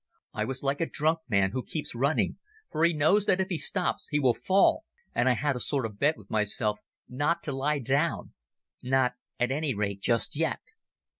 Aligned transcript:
I 0.33 0.45
was 0.45 0.63
like 0.63 0.81
a 0.81 0.87
drunk 0.89 1.19
man 1.29 1.51
who 1.51 1.61
keeps 1.61 1.93
running, 1.93 2.39
for 2.71 2.83
he 2.83 2.91
knows 2.91 3.27
that 3.27 3.39
if 3.39 3.49
he 3.49 3.59
stops 3.59 4.07
he 4.09 4.19
will 4.19 4.33
fall, 4.33 4.83
and 5.13 5.29
I 5.29 5.33
had 5.33 5.55
a 5.55 5.59
sort 5.59 5.85
of 5.85 5.99
bet 5.99 6.17
with 6.17 6.31
myself 6.31 6.79
not 7.07 7.43
to 7.43 7.51
lie 7.51 7.77
down—not 7.77 9.13
at 9.39 9.51
any 9.51 9.75
rate 9.75 10.01
just 10.01 10.35
yet. 10.35 10.61